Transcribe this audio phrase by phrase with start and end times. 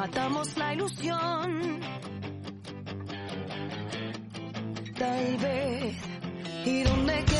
[0.00, 1.80] matamos la ilusión.
[4.98, 5.96] Tal vez,
[6.64, 7.39] ¿y dónde quedo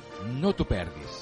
[0.23, 1.21] No t'ho perdis.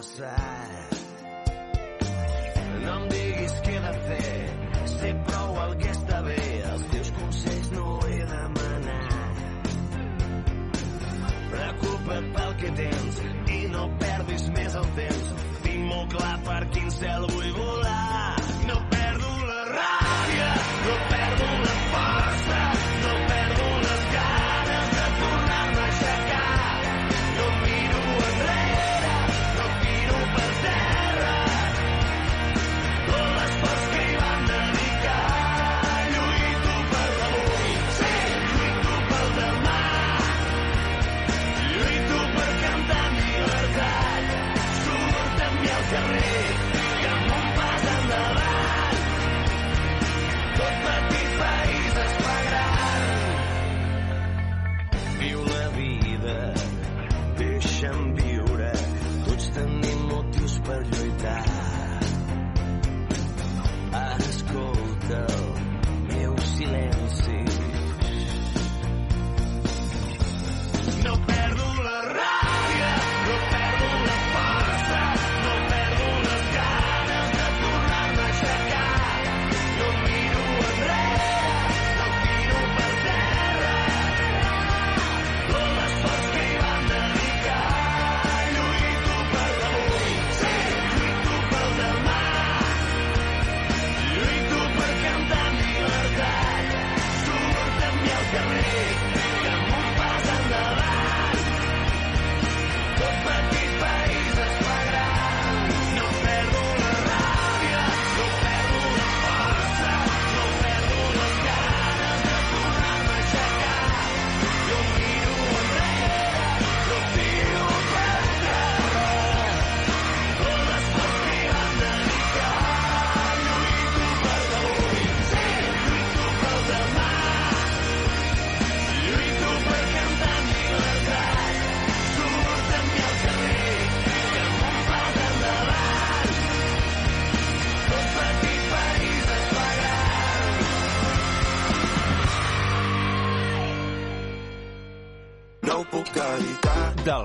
[0.00, 0.96] Passat.
[2.84, 4.38] No em diguis què he de fer,
[4.94, 6.38] sé prou el que està bé,
[6.70, 9.68] els teus consells no he demanat.
[11.52, 13.20] Preocupa't pel que tens
[13.58, 15.28] i no perdis més el temps.
[15.66, 17.39] Tinc molt clar per quin cel vull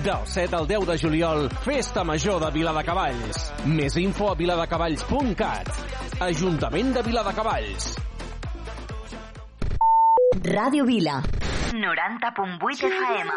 [0.00, 3.42] Del 7 al 10 de juliol, Festa Major de Viladecavalls.
[3.68, 5.68] Més info a viladecavalls.cat.
[6.24, 7.92] Ajuntament de Viladecavalls.
[10.48, 11.20] Ràdio Vila.
[11.76, 13.36] 90.8 FM.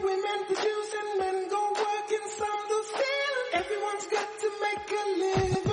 [0.00, 3.42] Women producing men go working from the field.
[3.60, 5.69] Everyone's got to make a living.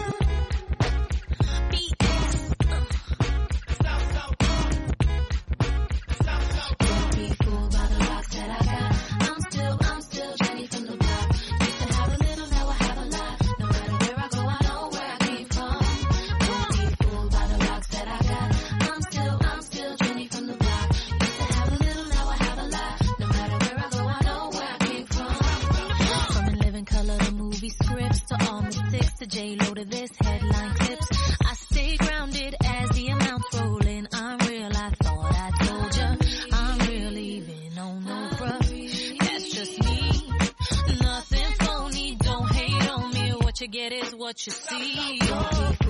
[29.28, 31.08] Mystics to J-Lo to this headline clips.
[31.46, 34.08] I stay grounded as the amounts roll in.
[34.14, 36.16] I'm real, I thought I told ya.
[36.54, 39.20] I'm real even on no bruh.
[39.20, 40.30] That's just me.
[41.02, 43.32] Nothing phony, don't hate on me.
[43.42, 45.87] What you get is what you see.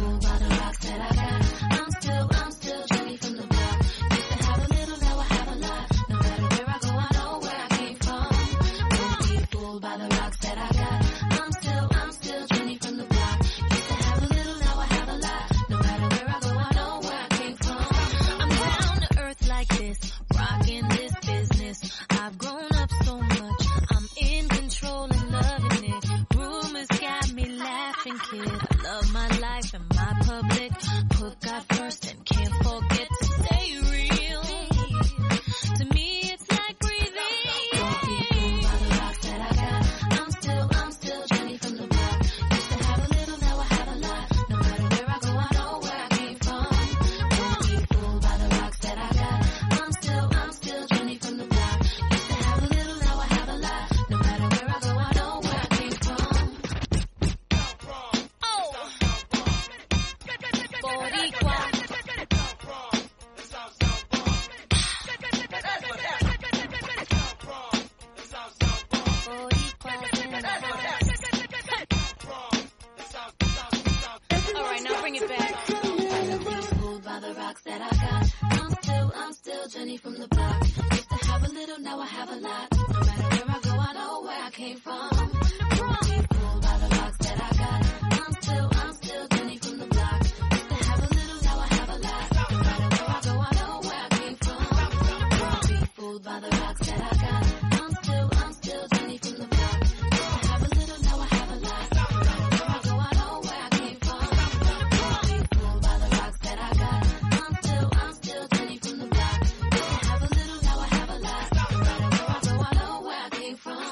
[96.17, 97.45] Fooled by the rocks that I got.
[97.81, 99.81] I'm still, I'm still Jenny from the block.
[99.81, 101.87] Used to have a little, now I have a lot.
[101.91, 104.21] No matter where I go, I know where I came from.
[104.67, 107.01] Won't be fooled by the rocks that I got.
[107.33, 109.39] I'm still, I'm still Jenny from the block.
[109.41, 111.45] Used to have a little, now I have a lot.
[111.71, 113.83] No matter where I go, I know where I came from.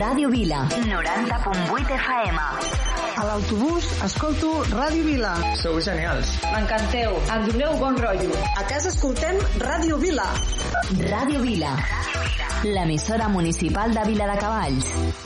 [0.00, 2.83] Ràdio Vila, 90.8 FM.
[3.24, 5.30] A l'autobús escolto Ràdio Vila.
[5.62, 6.34] Sou genials.
[6.44, 7.16] M'encanteu.
[7.32, 8.36] Em doneu bon rotllo.
[8.60, 10.28] A casa escoltem Ràdio Vila.
[11.08, 11.72] Ràdio Vila,
[12.68, 15.23] l'emissora municipal de Vila de Cavalls.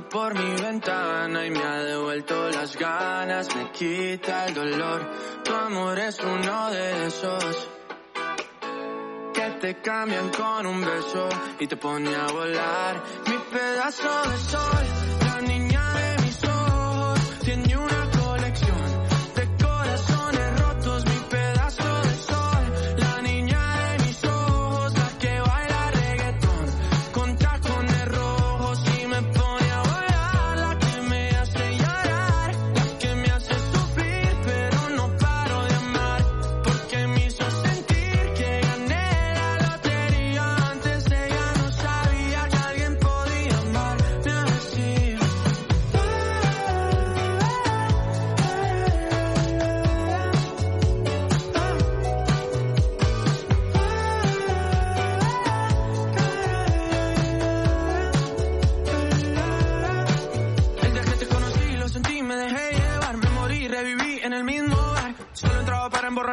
[0.00, 5.10] Por mi ventana y me ha devuelto las ganas, me quita el dolor.
[5.44, 7.68] Tu amor es uno de esos
[9.34, 13.02] que te cambian con un beso y te pone a volar.
[13.26, 15.21] Mi pedazo de sol,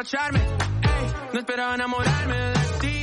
[0.00, 3.02] entraba para emborracharme, ey, no esperaba enamorarme de ti,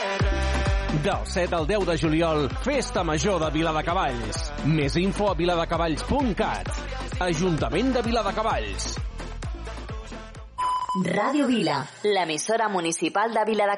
[0.91, 4.41] Del 7 al 10 de juliol, Festa Major de Viladecavalls.
[4.67, 6.67] Més info a viladecavalls.cat.
[7.23, 8.91] Ajuntament de Viladecavalls.
[11.07, 13.71] Ràdio Vila, l'emissora municipal de Vila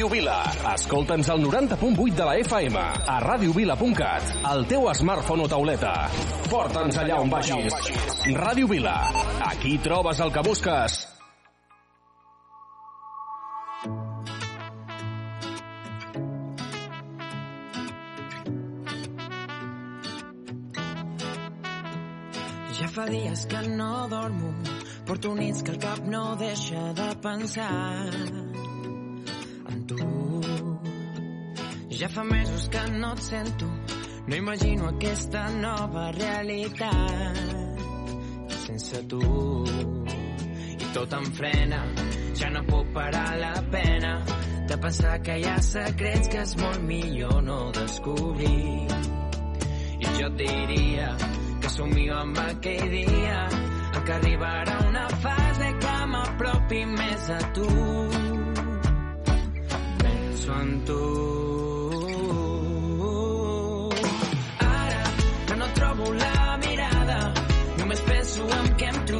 [0.00, 0.38] Ràdio Vila.
[0.72, 5.92] Escolta'ns al 90.8 de la FM, a radiovila.cat, al teu smartphone o tauleta.
[6.48, 7.74] Porta'ns allà on vagis.
[8.32, 8.94] Ràdio Vila.
[9.44, 10.96] Aquí trobes el que busques.
[22.80, 24.54] Ja fa dies que no dormo,
[25.04, 28.49] porto nits que el cap no deixa de pensar en
[29.90, 30.40] tu.
[32.00, 33.66] Ja fa mesos que no et sento,
[34.26, 37.60] no imagino aquesta nova realitat
[38.70, 39.20] sense tu.
[40.78, 41.80] I tot em frena,
[42.38, 44.14] ja no puc parar la pena
[44.68, 48.86] de pensar que hi ha secrets que és molt millor no descobrir.
[50.00, 51.10] I jo et diria
[51.60, 58.29] que somio amb aquell dia en què arribarà una fase que m'apropi més a tu.
[60.50, 60.98] Tu.
[64.58, 65.04] Ara
[65.46, 67.18] que no trobo la mirada,
[67.78, 69.19] només penso en que em truquis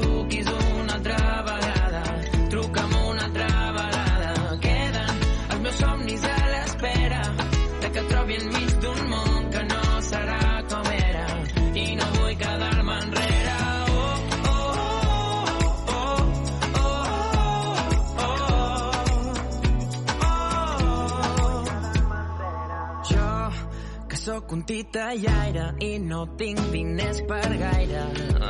[24.61, 28.03] un titellaire i no tinc diners per gaire,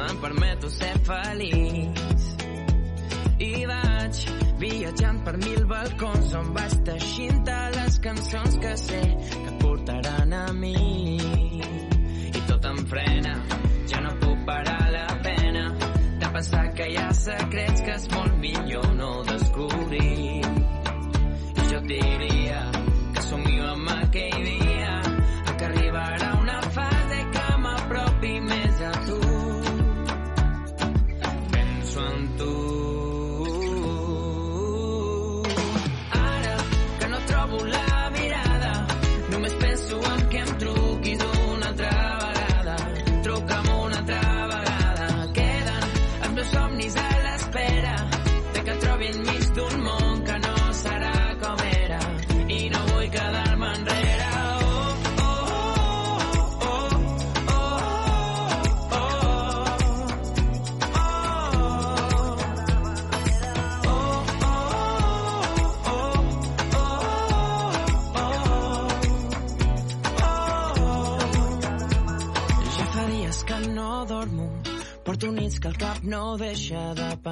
[0.08, 2.24] em permeto ser feliç.
[3.46, 4.22] I vaig
[4.60, 7.46] viatjant per mil balcons on vaig teixint
[7.76, 11.20] les cançons que sé que portaran a mi.
[11.20, 13.36] I tot em frena,
[13.92, 18.36] ja no puc parar la pena de pensar que hi ha secrets que és molt
[18.42, 20.42] millor no descobrir.
[21.54, 22.69] I jo diria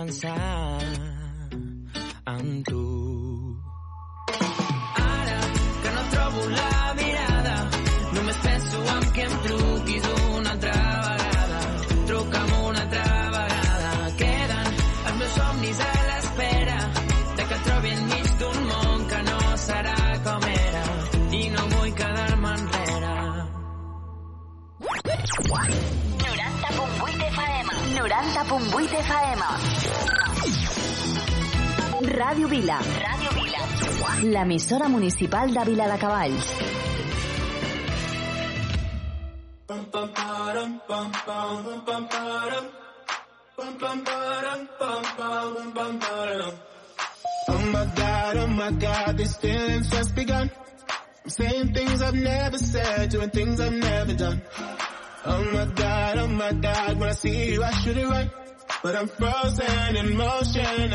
[0.08, 0.37] deixa
[34.38, 36.46] L'emissora municipal de Vila de Cavalls.
[39.68, 39.74] Oh
[47.72, 50.48] my god, oh my god, these feelings just begun.
[51.24, 54.40] I'm saying things I've never said, doing things I've never done.
[55.24, 58.30] Oh my god, oh my god, when I see you I shoot it right.
[58.84, 60.64] But I'm frozen in motion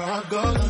[0.00, 0.69] I got.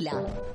[0.00, 0.53] Ràdio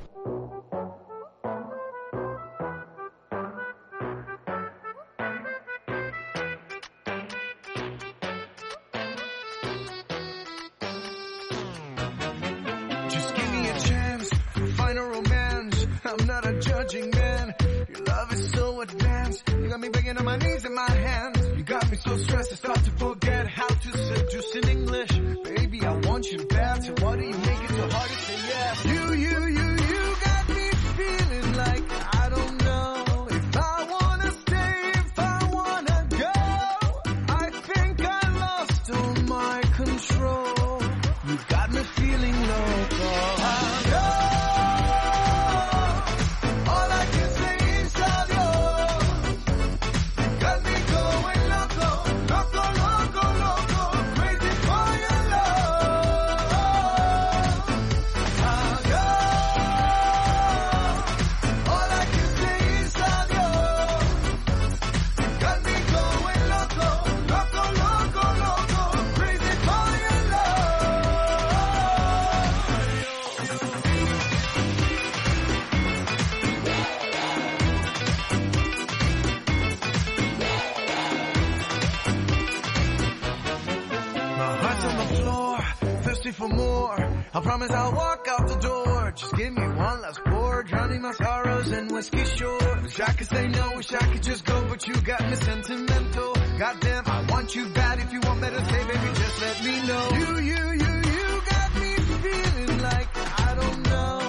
[84.81, 85.57] On the floor,
[86.03, 87.23] thirsty for more.
[87.33, 89.11] I promise I'll walk out the door.
[89.13, 92.79] Just give me one last pour, drowning my sorrows in whiskey shore.
[92.81, 96.33] Wish I could say no, wish I could just go, but you got me sentimental.
[96.57, 97.99] Goddamn, I want you bad.
[97.99, 100.09] If you want better, say, baby, just let me know.
[100.13, 104.28] You, you, you, you got me feeling like I don't know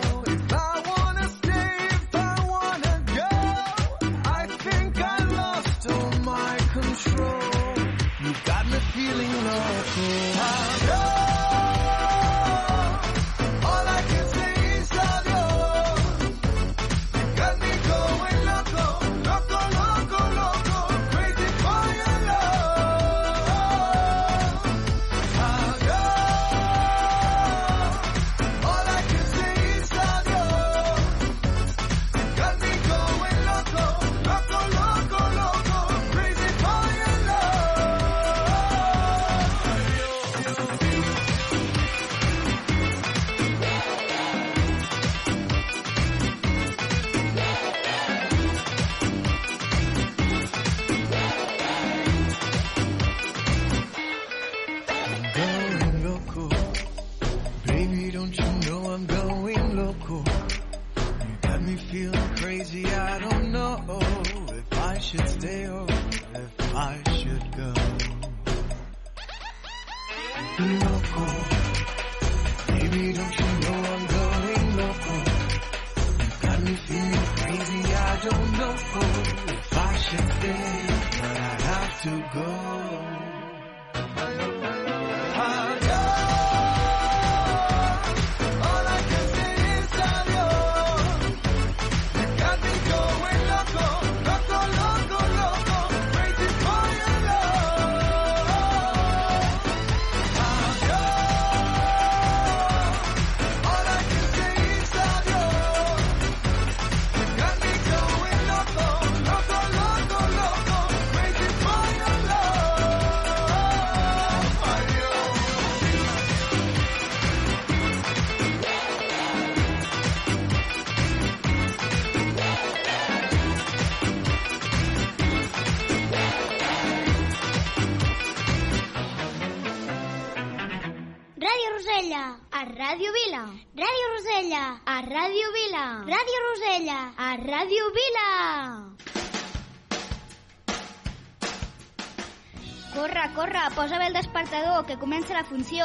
[145.21, 145.85] comença la funció.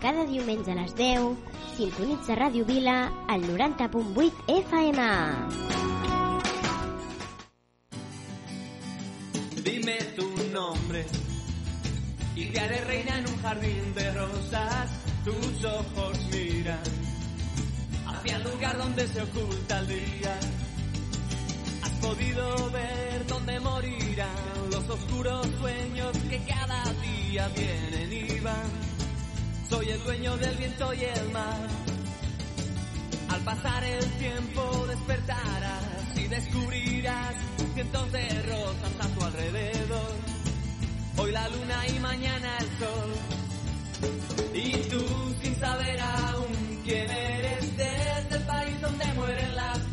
[0.00, 1.36] Cada diumenge a les 10,
[1.76, 5.06] sintonitza Ràdio Vila al 90.8 FM.
[9.64, 11.06] Dime tu nombre
[12.36, 14.90] y te haré reina en un jardín de rosas.
[15.24, 16.82] Tus ojos miran
[18.06, 20.38] hacia el lugar donde se oculta el día.
[22.08, 28.70] Podido ver dónde morirán los oscuros sueños que cada día vienen y van.
[29.68, 31.68] Soy el dueño del viento y el mar.
[33.28, 35.84] Al pasar el tiempo despertarás
[36.16, 37.34] y descubrirás
[37.74, 40.14] cientos de rosas a tu alrededor.
[41.18, 43.10] Hoy la luna y mañana el sol.
[44.54, 45.04] Y tú
[45.42, 49.87] sin saber aún quién eres desde el país donde mueren las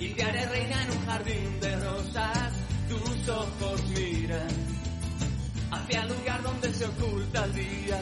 [0.00, 2.52] y te haré reina en un jardín de rosas.
[2.88, 4.48] Tus ojos miran
[5.70, 8.00] hacia el lugar donde se oculta el día.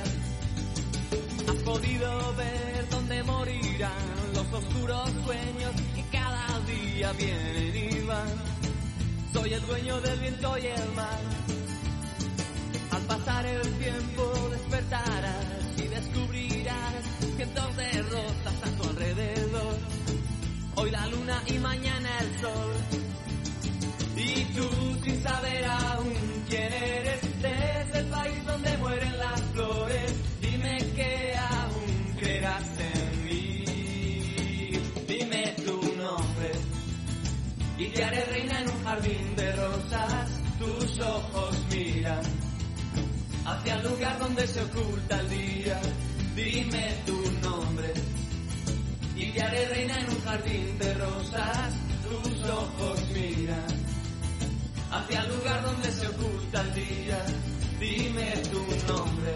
[1.49, 8.35] Has podido ver dónde morirán los oscuros sueños que cada día vienen y van.
[9.33, 11.21] Soy el dueño del viento y el mar.
[12.93, 15.47] Al pasar el tiempo despertarás
[15.79, 17.05] y descubrirás
[17.37, 18.42] cientos de rosas.
[20.83, 22.73] Hoy la luna y mañana el sol.
[24.17, 24.69] Y tú
[25.05, 26.13] sin saber aún
[26.49, 30.13] quién eres desde el país donde mueren las flores.
[30.41, 33.65] Dime que aún creerás en mí.
[35.07, 36.51] Dime tu nombre
[37.79, 40.31] y te haré reina en un jardín de rosas.
[40.59, 42.23] Tus ojos miran
[43.45, 45.81] hacia el lugar donde se oculta el día.
[46.35, 48.02] Dime tu nombre
[49.23, 51.75] y te haré reina en un jardín de rosas.
[52.03, 53.73] Tus ojos miran
[54.91, 57.19] hacia el lugar donde se oculta el día.
[57.79, 59.35] Dime tu nombre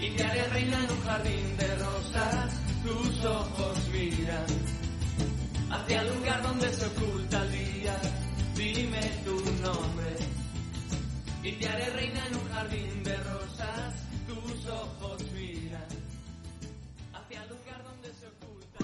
[0.00, 2.54] y te haré reina en un jardín de rosas.
[2.82, 4.46] Tus ojos miran
[5.70, 7.96] hacia el lugar donde se oculta el día.
[8.56, 10.16] Dime tu nombre
[11.42, 13.94] y te haré reina en un jardín de rosas.
[14.26, 15.35] Tus ojos miran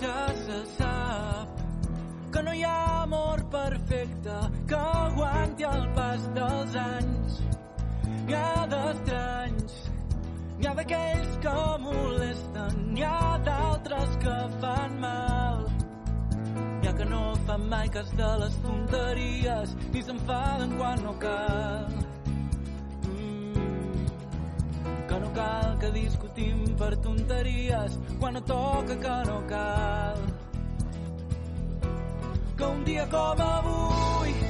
[0.00, 1.58] Ja se sap
[2.32, 4.36] que no hi ha amor perfecte
[4.68, 7.34] que aguanti el pas dels anys.
[8.06, 9.74] N'hi ha d'estranys,
[10.56, 15.66] n'hi ha d'aquells que molesten, n'hi ha d'altres que fan mal.
[16.54, 22.09] N'hi ha que no fan mai cas de les tonteries ni s'enfaden quan no cal.
[25.40, 30.22] Cal que discutim per tonteries quan no toca que no cal.
[32.56, 34.49] Que un dia com avui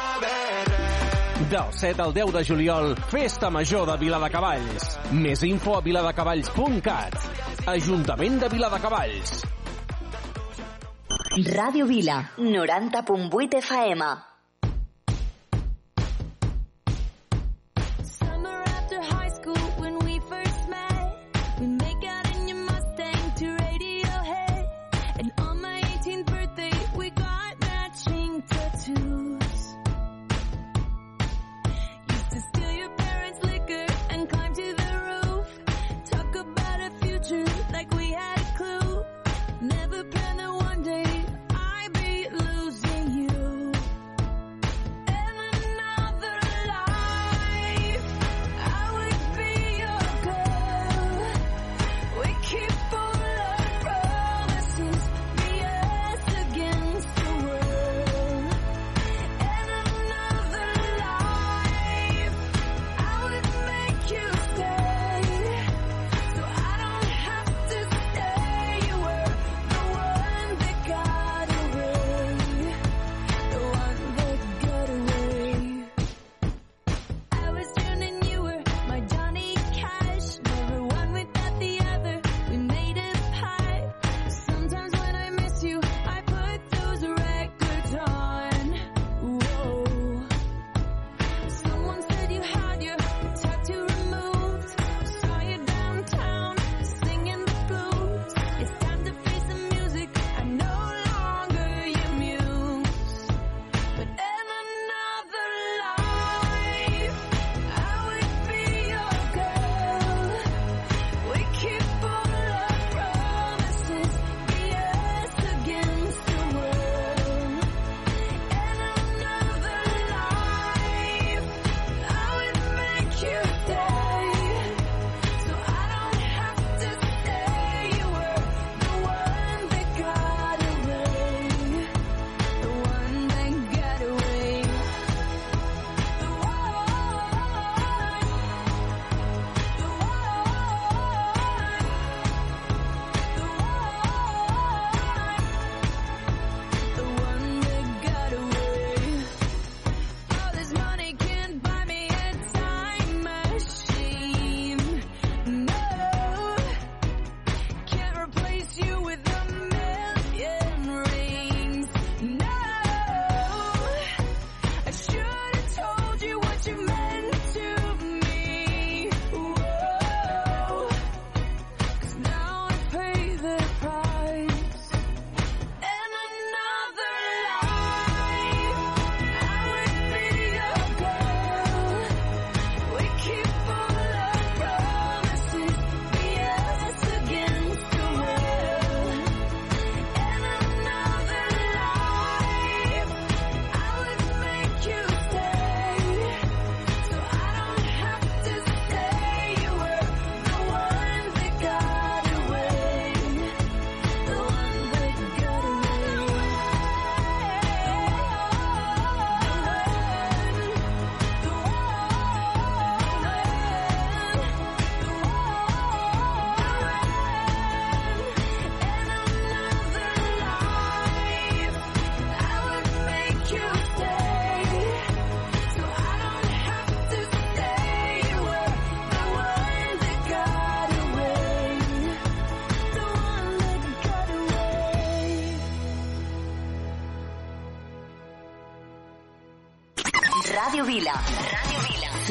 [1.51, 4.85] Del 7 al 10 de juliol, Festa Major de Viladecavalls.
[5.11, 7.19] Més info a viladecavalls.cat.
[7.73, 9.43] Ajuntament de Viladecavalls.
[11.51, 12.21] Ràdio Vila.
[12.39, 14.13] 90.8 FM.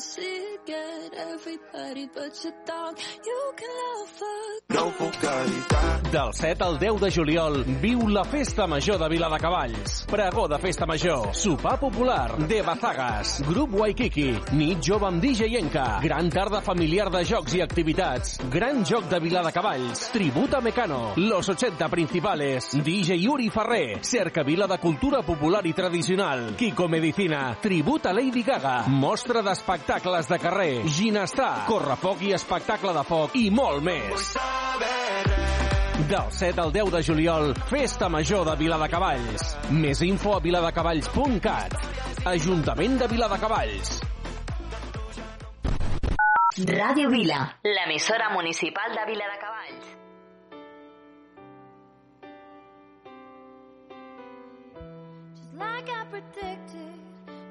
[0.00, 0.70] sick
[1.16, 2.98] everybody but your dog.
[3.24, 4.22] You can love.
[4.70, 5.10] No puc.
[6.10, 10.48] Del 7 al 10 de juliol, viu la Festa Major de Vila de Cavalls Pregó
[10.48, 16.30] de Festa Major, sopar popular, de Bazagas, grup Waikiki, nit jove amb DJ Enca, gran
[16.30, 21.48] tarda familiar de jocs i activitats, gran joc de Vila de Cavalls tributa Mecano, los
[21.48, 28.12] 80 principales, DJ Uri Ferrer, cerca vila de cultura popular i tradicional, Kiko Medicina, tributa
[28.12, 33.82] Lady Gaga, mostra d'espectacles espectacles de carrer, ginestar, correfoc i espectacle de foc i molt
[33.82, 34.28] més.
[36.06, 39.56] Del 7 al 10 de juliol, Festa Major de Viladecavalls.
[39.74, 41.74] Més info a viladecavalls.cat.
[42.24, 43.98] Ajuntament de Viladecavalls.
[46.70, 49.96] Radio Vila, l'emissora municipal de Viladecavalls.
[55.34, 56.94] Just like I predicted,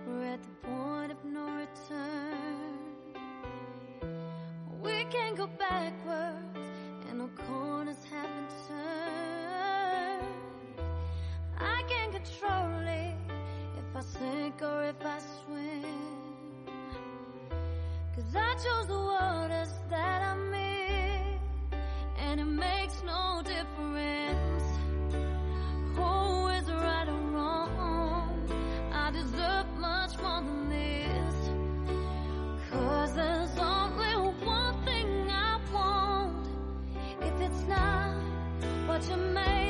[0.08, 2.09] we're at the point of no return.
[4.82, 6.58] We can't go backwards,
[7.10, 10.28] and no corners haven't turned.
[11.60, 13.16] I can't control it
[13.78, 15.84] if I sink or if I swim.
[18.16, 21.40] Cause I chose the waters that I'm in,
[22.18, 24.64] and it makes no difference.
[25.98, 26.49] Oh,
[39.02, 39.69] to make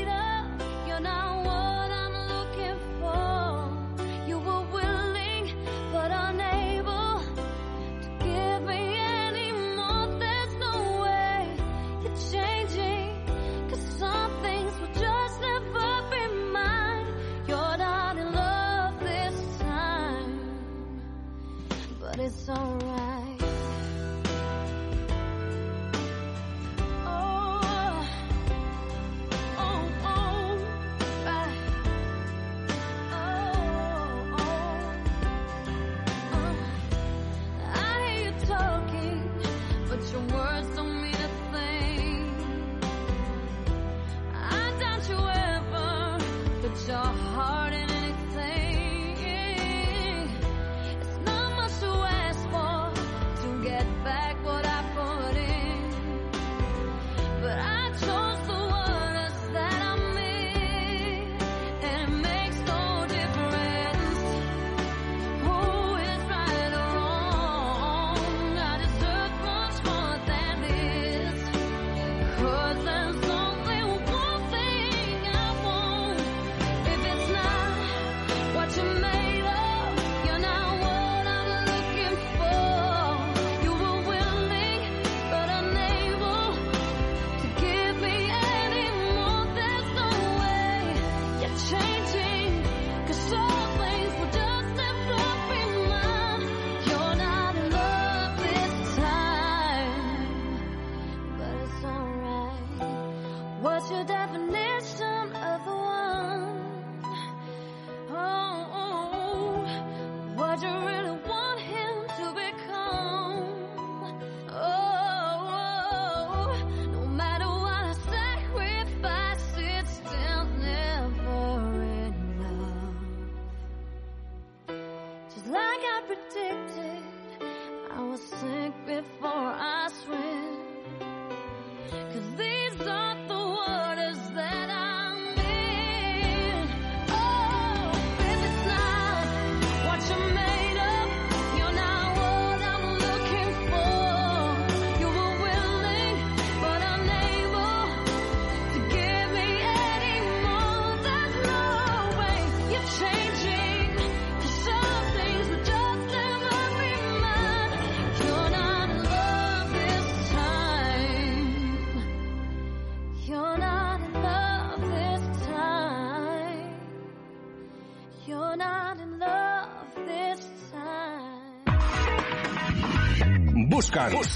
[129.70, 130.19] my sweet.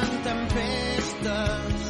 [0.00, 1.89] seran tempestes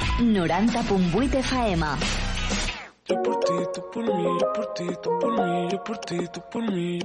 [0.21, 1.85] 90.8 FM.
[3.07, 6.17] Yo por ti, tú por mí, yo por ti, tú por mí, yo por ti,
[6.31, 6.99] tú por mí.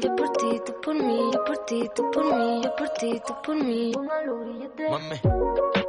[0.00, 3.22] Yo por ti, tú por mí, yo por ti, tú por mí, yo por ti,
[3.26, 3.92] tú por mí.
[3.96, 5.81] Una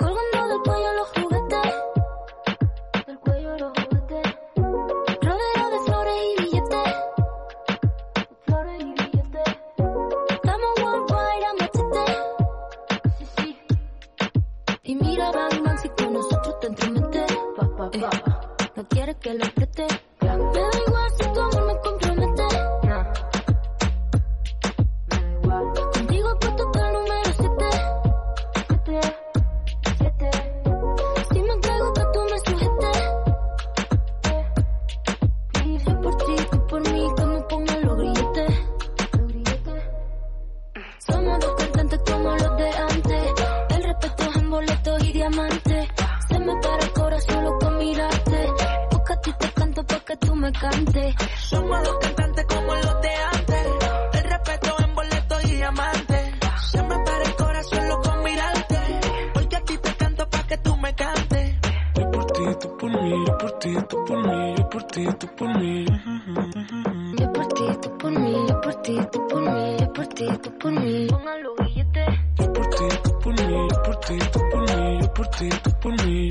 [68.93, 71.07] ti, tú por mí, yo por ti, tú por mí.
[71.07, 72.07] Pongan los billetes.
[72.37, 75.49] Yo por ti, tú por mí, yo por ti, tú por mí, yo por ti,
[75.63, 76.29] tú por mí.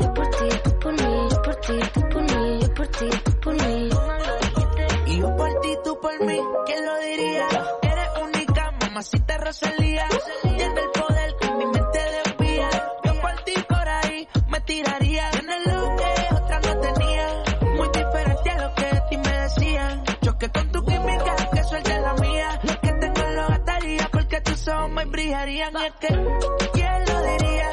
[0.00, 3.10] Yo por ti, tú por mí, yo por ti, tú por mí, yo por ti,
[3.24, 3.90] tú por mí.
[5.06, 7.46] Y yo por ti, tú por mí, ¿quién lo diría?
[7.82, 10.06] Eres única, mamacita Rosalía.
[10.08, 10.41] Tiene
[25.32, 26.08] Y es que,
[26.74, 27.70] ¿quién lo diría?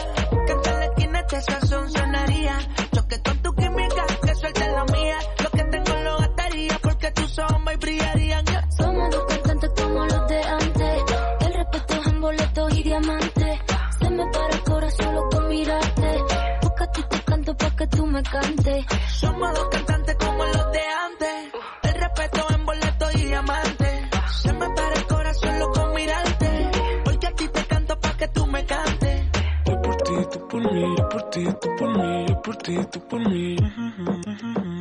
[0.47, 2.57] Que en la esquina este sazón sonaría.
[2.93, 5.17] Choque con tu química, que suelte la mía.
[5.43, 8.45] Lo que tengo lo gastaría porque tus ojos brillarían.
[8.77, 11.03] Somos dos cantantes como los de antes.
[11.41, 13.59] El respeto es en boletos y diamantes.
[13.99, 16.23] Se me para el corazón solo con mirarte.
[16.61, 18.85] Porque a ti te canto para que tú me cantes.
[19.19, 19.88] Somos dos cantantes
[33.09, 33.55] por mí.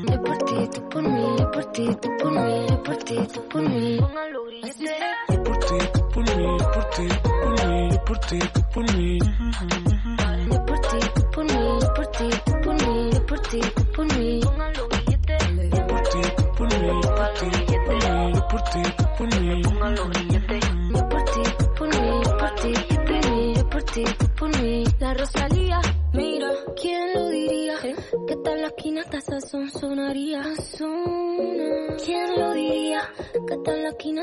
[0.07, 3.17] Yo por ti, tú por mí, yo por ti, tú por mí, yo por ti,
[3.33, 3.97] tú por mí.
[3.99, 7.38] Yo por ti, tú por mí, yo por ti, tú por mí,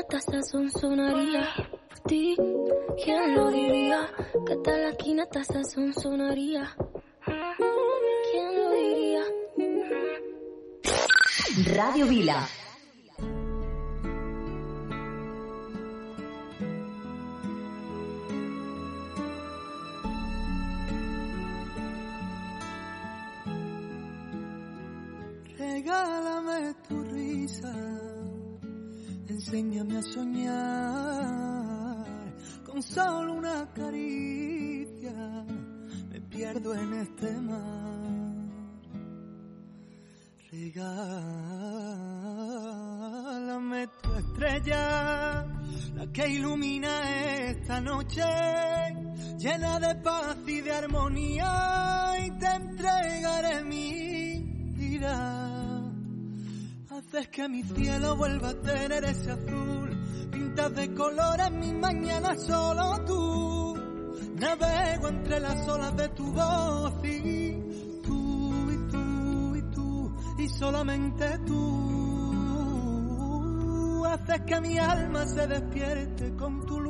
[0.00, 1.48] hasta sazón sonaría.
[1.88, 2.36] Por ti,
[3.02, 4.10] ¿quién lo diría?
[4.46, 6.76] Que tal la esquina hasta sazón sonaría.
[8.30, 9.22] ¿Quién lo diría?
[11.74, 12.48] Radio Vila.
[51.16, 54.42] Armonía, y te entregaré mi
[54.76, 55.82] vida.
[56.90, 63.04] Haces que mi cielo vuelva a tener ese azul, pintas de colores mi mañana solo
[63.04, 63.76] tú.
[64.36, 67.52] Navego entre las olas de tu voz y
[68.02, 71.56] tú y tú y tú y solamente tú.
[74.06, 76.85] Haces que mi alma se despierte con tu luz.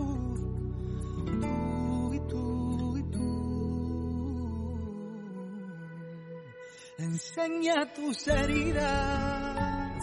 [7.36, 10.02] Enseña tus heridas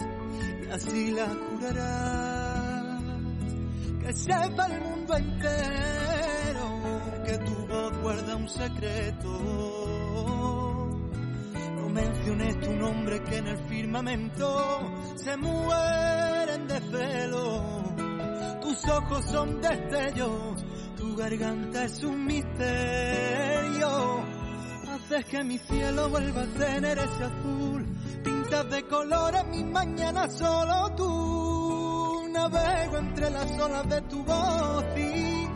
[0.62, 3.02] y así las curarás.
[4.00, 9.28] Que sepa el mundo entero que tu voz guarda un secreto.
[11.74, 17.64] No menciones tu nombre que en el firmamento se mueren de celo.
[18.62, 20.64] Tus ojos son destellos,
[20.96, 24.23] tu garganta es un misterio.
[25.14, 27.86] Haces que mi cielo vuelva a tener ese azul.
[28.24, 32.28] Pintas de colores mi mañana solo tú.
[32.32, 35.46] Navego entre las olas de tu voz y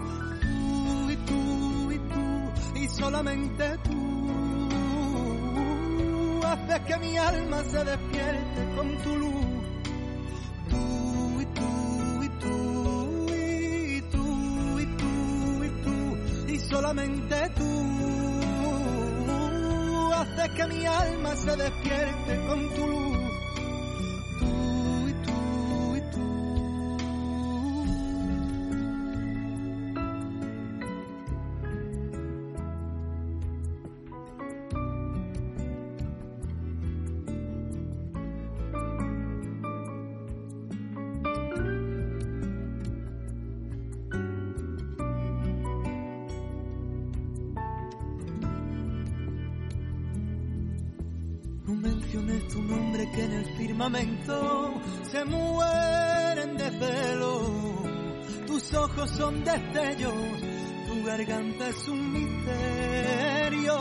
[0.47, 4.01] tú y tú y tú y solamente tú.
[6.47, 9.47] Haces que mi alma se despierte con tu luz.
[10.69, 17.88] Tú y tú y tú y tú y tú y tú y solamente tú
[20.55, 23.18] que mi alma se despierte con tu luz.
[59.19, 60.15] Son destellos,
[60.87, 63.75] tu garganta es un misterio.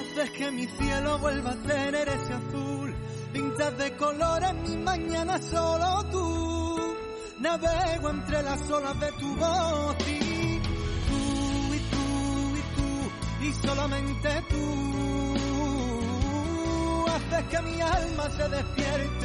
[0.00, 2.94] Haces que mi cielo vuelva a tener ese azul.
[3.34, 6.96] Pintas de colores mi mañana solo tú.
[7.40, 10.60] Navego entre las olas de tu voz y
[11.08, 12.06] tú y tú
[12.56, 12.88] y tú
[13.46, 15.34] y solamente tú
[17.08, 19.19] haces que mi alma se despierte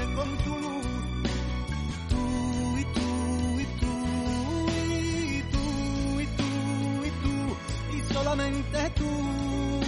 [8.35, 9.81] solamente tú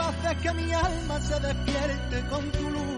[0.00, 2.97] haces que mi alma se despierte con tu luz.